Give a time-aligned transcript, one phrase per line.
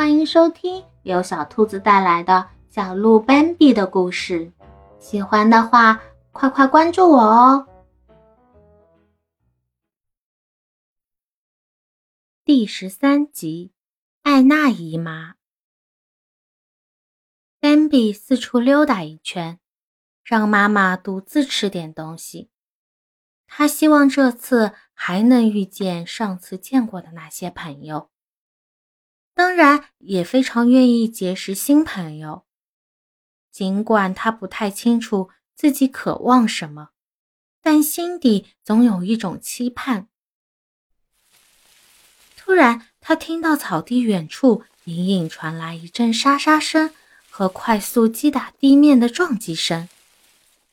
[0.00, 4.50] 欢迎收听由小兔子带来的小鹿斑比的故事。
[4.98, 6.00] 喜欢的话，
[6.32, 7.66] 快快关注我哦！
[12.46, 13.72] 第十三集，
[14.22, 15.34] 艾娜姨妈。
[17.60, 19.60] 斑比四处溜达一圈，
[20.24, 22.48] 让妈妈独自吃点东西。
[23.46, 28.08] 他希望这次还能遇见上次见过的那些朋友。
[29.40, 32.44] 当然，也非常愿意结识新朋友。
[33.50, 36.90] 尽管他不太清楚自己渴望什么，
[37.62, 40.08] 但心底总有一种期盼。
[42.36, 46.92] 突然，他听到草地远处隐隐传来一阵沙沙声
[47.30, 49.88] 和快速击打地面的撞击声。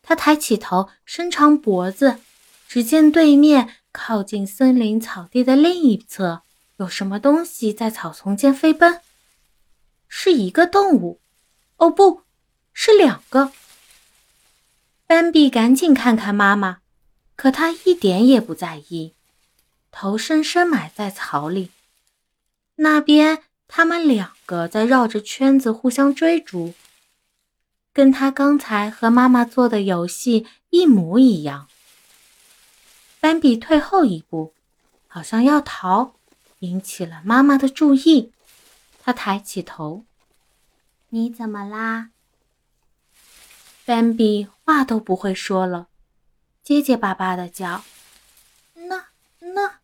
[0.02, 2.20] 他抬起头，伸长脖子，
[2.68, 6.44] 只见对面靠近森林草地的另一侧。
[6.78, 9.02] 有什么东西在草丛间飞奔？
[10.08, 11.20] 是一个动物？
[11.78, 12.24] 哦，不
[12.72, 13.52] 是两个。
[15.08, 16.80] 斑比赶紧看看妈妈，
[17.36, 19.14] 可他一点也不在意，
[19.90, 21.72] 头深深埋在草里。
[22.76, 26.76] 那边，他们两个在绕着圈子互相追逐，
[27.92, 31.68] 跟他刚才和妈妈做的游戏一模一样。
[33.20, 34.54] 斑比退后一步，
[35.08, 36.17] 好像要逃。
[36.60, 38.34] 引起了妈妈的注意，
[39.04, 40.06] 她抬起头
[41.10, 42.10] ：“你怎么啦？”
[43.86, 45.88] 斑比话都不会说了，
[46.64, 47.84] 结结巴巴的叫
[48.74, 49.80] ：“那那。”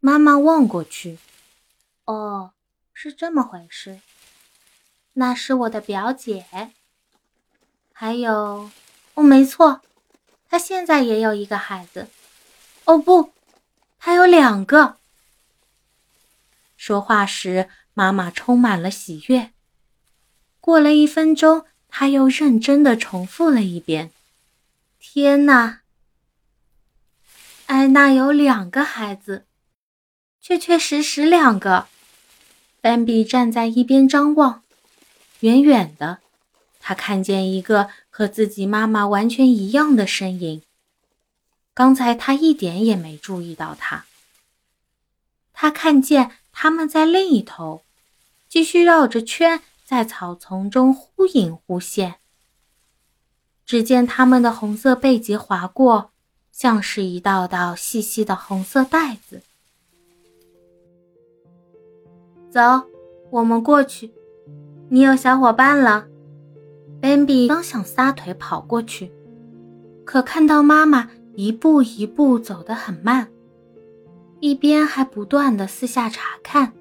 [0.00, 1.18] 妈妈望过去
[2.06, 2.54] ：“哦，
[2.92, 4.00] 是这么回事。
[5.12, 6.46] 那是我的表姐。
[7.92, 8.70] 还有，
[9.14, 9.82] 哦，没错，
[10.48, 12.08] 她现在也有一个孩子。
[12.84, 13.32] 哦不，
[13.98, 14.96] 她有两个。”
[16.84, 19.52] 说话时，妈妈充满了喜悦。
[20.60, 24.10] 过了一分钟，她又认真的重复了一遍
[24.98, 25.82] ：“天哪！
[27.66, 29.46] 安娜有两个孩子，
[30.40, 31.86] 确确实实两个。”
[32.82, 34.64] 斑比站在一边张望，
[35.38, 36.18] 远远的，
[36.80, 40.62] 他看见一个和自己妈妈完全一样的身影。
[41.74, 44.04] 刚才他一点也没注意到他。
[45.52, 46.32] 他看见。
[46.52, 47.82] 他们在另一头，
[48.48, 52.16] 继续绕着圈，在草丛中忽隐忽现。
[53.64, 56.10] 只见他们的红色背脊划过，
[56.52, 59.42] 像是一道道细细的红色带子。
[62.50, 62.60] 走，
[63.30, 64.12] 我们过去。
[64.90, 66.06] 你有小伙伴了。
[67.00, 69.10] 斑比刚想撒腿跑过去，
[70.04, 73.32] 可看到妈妈一步一步走得很慢。
[74.42, 76.72] 一边还不断的四下查看，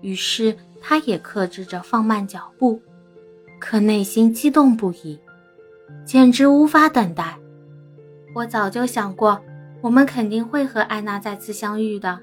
[0.00, 2.80] 于是他也克制着放慢脚步，
[3.60, 5.20] 可内心激动不已，
[6.06, 7.38] 简直无法等待。
[8.34, 9.38] 我早就想过，
[9.82, 12.18] 我们肯定会和安娜再次相遇的。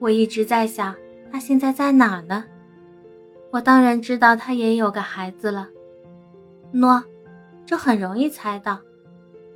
[0.00, 0.92] 我一直在想，
[1.30, 2.44] 她现在在哪呢？
[3.52, 5.68] 我当然知道她也有个孩子了。
[6.74, 7.00] 喏，
[7.64, 8.80] 这很容易猜到。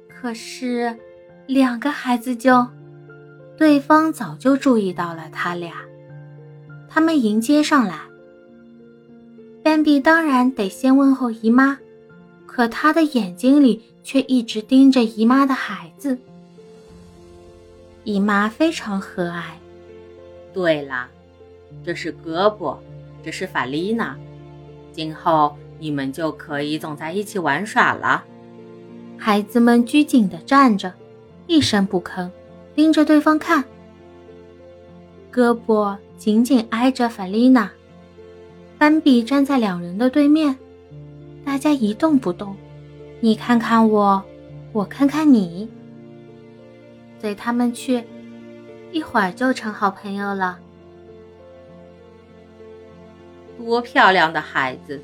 [0.09, 0.97] 可是，
[1.49, 2.65] 两个孩子就……
[3.57, 5.73] 对方早就注意到了他俩，
[6.89, 8.01] 他们迎接上来。
[9.63, 11.79] 斑比当然得先问候姨妈，
[12.47, 16.19] 可他的眼睛里却一直盯着姨妈的孩子。
[18.05, 19.43] 姨妈非常和蔼。
[20.53, 21.09] 对了，
[21.85, 22.77] 这是胳膊，
[23.25, 24.17] 这是法丽娜，
[24.93, 28.23] 今后你们就可以总在一起玩耍了。
[29.19, 30.93] 孩子们拘谨地站着，
[31.47, 32.31] 一声不吭。
[32.77, 33.65] 盯着对方看，
[35.33, 37.71] 胳膊紧紧挨着法丽娜，
[38.77, 40.55] 斑比站在两人的对面，
[41.43, 42.55] 大家一动不动，
[43.21, 44.23] 你看看我，
[44.73, 45.67] 我看看你，
[47.19, 48.05] 随他们去，
[48.93, 50.59] 一会儿就成好朋友了。
[53.57, 55.03] 多漂亮的孩子！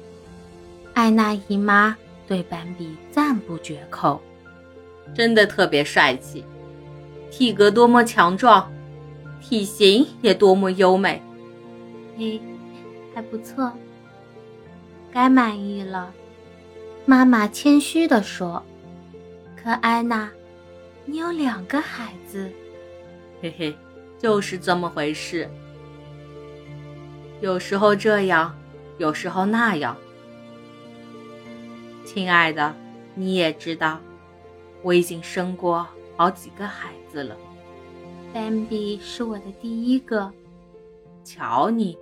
[0.93, 1.96] 艾娜姨妈
[2.26, 4.20] 对斑比赞不绝口，
[5.14, 6.44] 真的特别帅气。
[7.32, 8.70] 体格多么强壮，
[9.40, 11.20] 体型也多么优美。
[12.14, 12.38] 嘿，
[13.14, 13.73] 还不错，
[15.11, 16.12] 该满意了。
[17.06, 18.62] 妈妈谦虚地说
[19.56, 20.31] ：“可安娜，
[21.06, 22.52] 你有两个孩子。”
[23.40, 23.75] 嘿嘿，
[24.19, 25.49] 就是这么回事。
[27.40, 28.55] 有时候这样，
[28.99, 29.96] 有时候那样。
[32.05, 32.75] 亲爱的，
[33.14, 33.99] 你也知道，
[34.82, 35.88] 我已经生过。
[36.17, 40.31] 好几个孩子了，b 斑比是我的第一个。
[41.25, 41.97] 瞧你，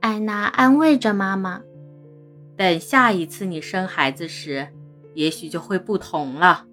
[0.00, 1.60] 艾娜安慰着妈妈
[2.56, 4.68] ：“等下一次你生孩子时，
[5.14, 6.66] 也许就会不同了。”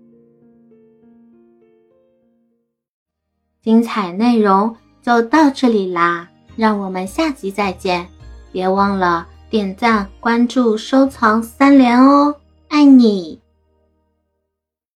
[3.62, 8.07] 精彩内容就到这里啦，让我们下集再见！
[8.52, 12.34] 别忘了点赞、关注、收藏三连哦，
[12.69, 13.40] 爱你！